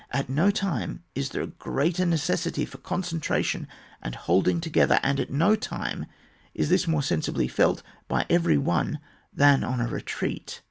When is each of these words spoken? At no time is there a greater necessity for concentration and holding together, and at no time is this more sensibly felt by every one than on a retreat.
At 0.09 0.29
no 0.29 0.49
time 0.49 1.03
is 1.13 1.29
there 1.29 1.43
a 1.43 1.47
greater 1.47 2.07
necessity 2.07 2.65
for 2.65 2.79
concentration 2.79 3.67
and 4.01 4.15
holding 4.15 4.59
together, 4.59 4.99
and 5.03 5.19
at 5.19 5.29
no 5.29 5.55
time 5.55 6.07
is 6.55 6.69
this 6.69 6.87
more 6.87 7.03
sensibly 7.03 7.47
felt 7.47 7.83
by 8.07 8.25
every 8.27 8.57
one 8.57 8.97
than 9.31 9.63
on 9.63 9.79
a 9.79 9.85
retreat. 9.87 10.59